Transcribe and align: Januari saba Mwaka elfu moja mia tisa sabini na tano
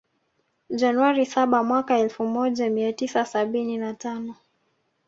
Januari 0.69 1.25
saba 1.25 1.63
Mwaka 1.63 1.97
elfu 1.99 2.25
moja 2.27 2.69
mia 2.69 2.93
tisa 2.93 3.25
sabini 3.25 3.77
na 3.77 3.93
tano 3.93 4.35